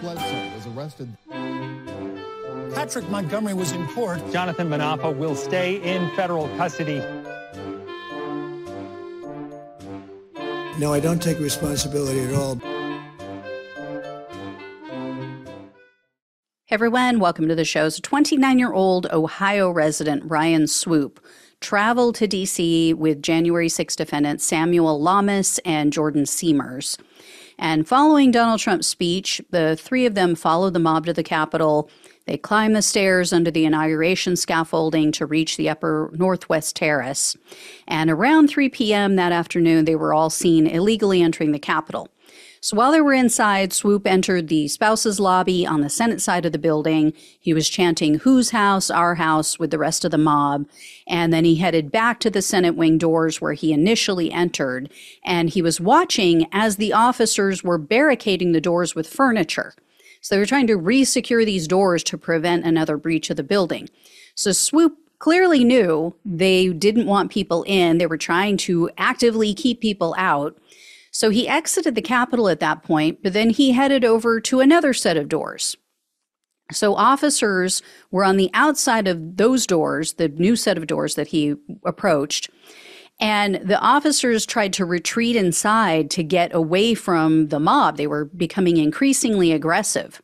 [0.00, 1.08] Bledsoe was arrested.
[2.74, 4.20] Patrick Montgomery was in court.
[4.32, 7.02] Jonathan Manapa will stay in federal custody.
[10.78, 12.60] No, I don't take responsibility at all.
[16.66, 17.88] Hey everyone, welcome to the show.
[17.88, 21.18] So 29 year old Ohio resident Ryan Swoope
[21.60, 26.98] traveled to DC with January 6 defendants Samuel Lamas and Jordan Seamers.
[27.58, 31.90] And following Donald Trump's speech, the three of them followed the mob to the Capitol.
[32.26, 37.36] They climbed the stairs under the inauguration scaffolding to reach the upper northwest terrace.
[37.88, 39.16] And around 3 p.m.
[39.16, 42.08] that afternoon, they were all seen illegally entering the Capitol.
[42.60, 46.52] So while they were inside, Swoope entered the spouse's lobby on the Senate side of
[46.52, 47.12] the building.
[47.38, 48.90] He was chanting, Whose house?
[48.90, 50.66] Our house, with the rest of the mob.
[51.06, 54.90] And then he headed back to the Senate wing doors where he initially entered.
[55.24, 59.74] And he was watching as the officers were barricading the doors with furniture.
[60.20, 63.88] So they were trying to re-secure these doors to prevent another breach of the building.
[64.34, 67.98] So Swoope clearly knew they didn't want people in.
[67.98, 70.56] They were trying to actively keep people out.
[71.10, 74.92] So he exited the Capitol at that point, but then he headed over to another
[74.92, 75.76] set of doors.
[76.70, 81.28] So officers were on the outside of those doors, the new set of doors that
[81.28, 82.50] he approached.
[83.20, 87.96] And the officers tried to retreat inside to get away from the mob.
[87.96, 90.22] They were becoming increasingly aggressive.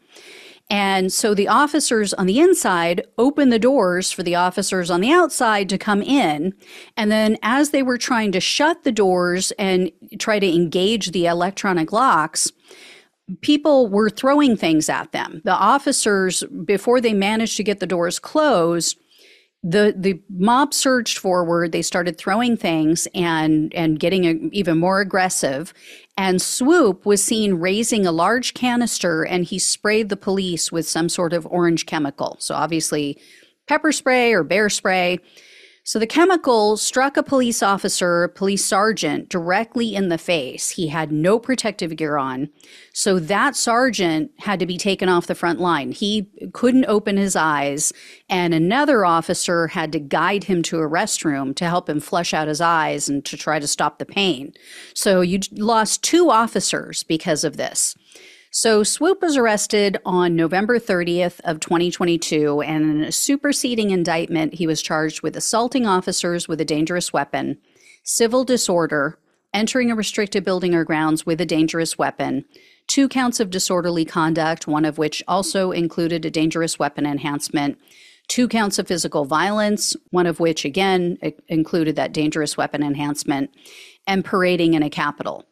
[0.74, 5.12] And so the officers on the inside opened the doors for the officers on the
[5.12, 6.52] outside to come in.
[6.96, 11.26] And then as they were trying to shut the doors and try to engage the
[11.26, 12.50] electronic locks,
[13.40, 15.42] people were throwing things at them.
[15.44, 18.98] The officers, before they managed to get the doors closed,
[19.66, 21.72] the the mob surged forward.
[21.72, 25.72] They started throwing things and and getting a, even more aggressive.
[26.18, 31.08] And Swoope was seen raising a large canister and he sprayed the police with some
[31.08, 32.36] sort of orange chemical.
[32.40, 33.18] So obviously
[33.66, 35.18] pepper spray or bear spray
[35.86, 40.70] so the chemical struck a police officer, police sergeant, directly in the face.
[40.70, 42.48] He had no protective gear on.
[42.94, 45.92] So that sergeant had to be taken off the front line.
[45.92, 47.92] He couldn't open his eyes,
[48.30, 52.48] and another officer had to guide him to a restroom to help him flush out
[52.48, 54.54] his eyes and to try to stop the pain.
[54.94, 57.94] So you lost two officers because of this.
[58.56, 64.68] So Swoope was arrested on November 30th of 2022 and in a superseding indictment he
[64.68, 67.58] was charged with assaulting officers with a dangerous weapon,
[68.04, 69.18] civil disorder,
[69.52, 72.44] entering a restricted building or grounds with a dangerous weapon,
[72.86, 77.76] two counts of disorderly conduct, one of which also included a dangerous weapon enhancement,
[78.28, 83.50] two counts of physical violence, one of which again included that dangerous weapon enhancement,
[84.06, 85.44] and parading in a capitol.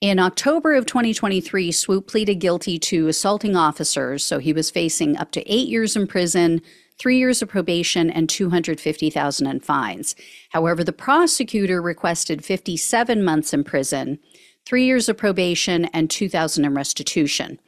[0.00, 5.30] In October of 2023, Swoope pleaded guilty to assaulting officers, so he was facing up
[5.32, 6.62] to eight years in prison,
[6.98, 10.16] three years of probation, and 250,000 in fines.
[10.48, 14.18] However, the prosecutor requested 57 months in prison,
[14.64, 17.60] three years of probation, and 2,000 in restitution.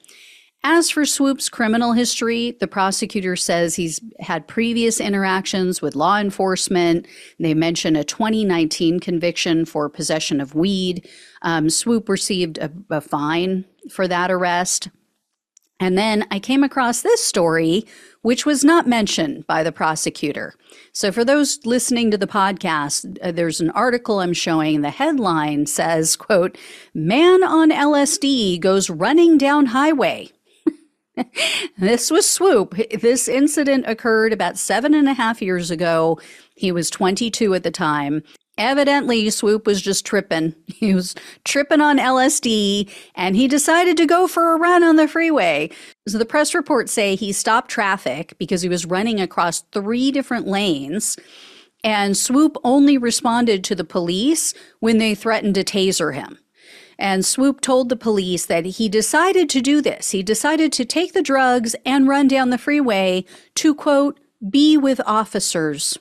[0.64, 7.06] As for Swoope's criminal history, the prosecutor says he's had previous interactions with law enforcement.
[7.40, 11.08] They mention a 2019 conviction for possession of weed.
[11.42, 14.88] Um, Swoope received a, a fine for that arrest.
[15.80, 17.84] And then I came across this story,
[18.20, 20.54] which was not mentioned by the prosecutor.
[20.92, 24.82] So, for those listening to the podcast, uh, there's an article I'm showing.
[24.82, 26.56] The headline says, "quote
[26.94, 30.30] Man on LSD goes running down highway."
[31.78, 33.00] This was Swoope.
[33.00, 36.20] This incident occurred about seven and a half years ago.
[36.54, 38.22] He was 22 at the time.
[38.58, 40.54] Evidently, Swoope was just tripping.
[40.66, 41.14] He was
[41.44, 45.70] tripping on LSD and he decided to go for a run on the freeway.
[46.08, 50.48] So the press reports say he stopped traffic because he was running across three different
[50.48, 51.16] lanes.
[51.84, 56.38] And Swoope only responded to the police when they threatened to taser him.
[57.02, 60.12] And Swoope told the police that he decided to do this.
[60.12, 63.24] He decided to take the drugs and run down the freeway
[63.56, 65.98] to, quote, be with officers.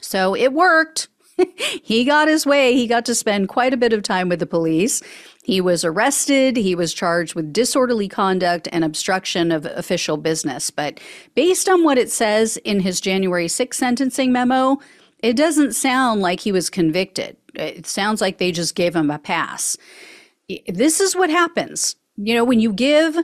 [0.00, 1.08] So it worked.
[1.82, 2.72] he got his way.
[2.72, 5.02] He got to spend quite a bit of time with the police.
[5.44, 6.56] He was arrested.
[6.56, 10.70] He was charged with disorderly conduct and obstruction of official business.
[10.70, 10.98] But
[11.34, 14.80] based on what it says in his January 6 sentencing memo,
[15.18, 17.36] it doesn't sound like he was convicted.
[17.54, 19.76] It sounds like they just gave him a pass.
[20.68, 21.96] This is what happens.
[22.16, 23.16] You know, when you give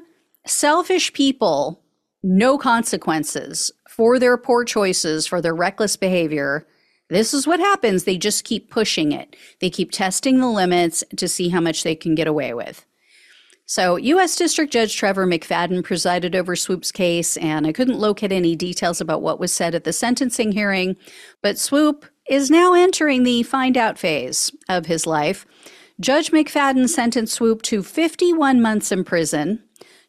[0.46, 1.80] selfish people
[2.22, 6.66] no consequences for their poor choices, for their reckless behavior,
[7.08, 8.04] this is what happens.
[8.04, 9.34] They just keep pushing it.
[9.60, 12.84] They keep testing the limits to see how much they can get away with.
[13.64, 14.34] So, U.S.
[14.34, 19.20] District Judge Trevor McFadden presided over Swoope's case, and I couldn't locate any details about
[19.20, 20.96] what was said at the sentencing hearing.
[21.42, 25.46] But Swoope is now entering the find out phase of his life.
[26.00, 29.62] Judge McFadden sentenced Swoope to 51 months in prison,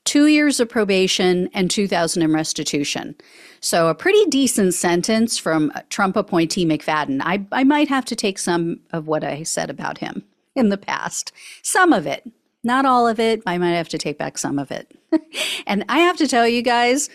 [0.04, 3.16] two years of probation, and 2000 in restitution.
[3.62, 7.22] So, a pretty decent sentence from Trump appointee McFadden.
[7.24, 10.24] I, I might have to take some of what I said about him
[10.56, 11.32] in the past,
[11.64, 12.30] some of it,
[12.64, 13.42] not all of it.
[13.46, 14.96] I might have to take back some of it.
[15.68, 17.10] and I have to tell you guys,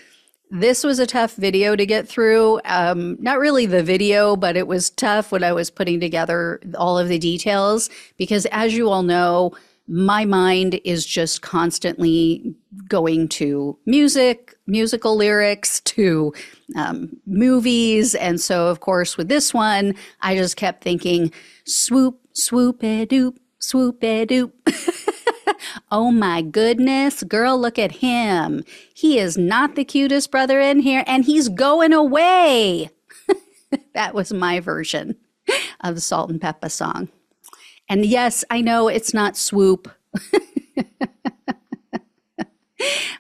[0.55, 2.61] this was a tough video to get through.
[2.65, 6.97] Um, not really the video, but it was tough when I was putting together all
[6.97, 9.53] of the details because, as you all know,
[9.89, 12.55] my mind is just constantly
[12.89, 16.33] going to music, musical lyrics, to
[16.77, 18.15] um, movies.
[18.15, 21.33] And so, of course, with this one, I just kept thinking
[21.67, 24.53] swoop, swoop a doop, swoop a doop.
[25.91, 28.65] oh my goodness, girl, look at him.
[28.95, 32.91] He is not the cutest brother in here, and he's going away.
[33.95, 35.17] that was my version
[35.81, 37.09] of the Salt-N-Pepa song.
[37.89, 39.91] And yes, I know it's not swoop.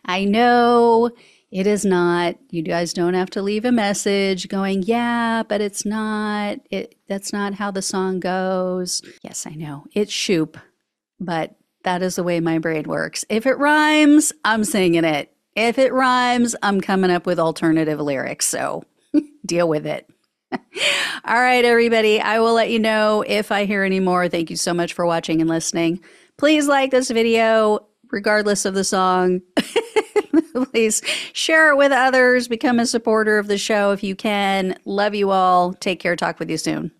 [0.04, 1.10] I know
[1.50, 2.36] it is not.
[2.50, 6.58] You guys don't have to leave a message going, "Yeah, but it's not.
[6.70, 9.84] It that's not how the song goes." Yes, I know.
[9.92, 10.58] It's shoop,
[11.20, 13.24] but that is the way my brain works.
[13.28, 15.32] If it rhymes, I'm singing it.
[15.54, 18.46] If it rhymes, I'm coming up with alternative lyrics.
[18.46, 18.84] So
[19.46, 20.08] deal with it.
[21.24, 22.20] All right, everybody.
[22.20, 24.28] I will let you know if I hear any more.
[24.28, 26.00] Thank you so much for watching and listening.
[26.36, 29.40] Please like this video, regardless of the song.
[30.72, 31.02] Please
[31.32, 32.48] share it with others.
[32.48, 34.76] Become a supporter of the show if you can.
[34.84, 35.74] Love you all.
[35.74, 36.16] Take care.
[36.16, 36.92] Talk with you soon.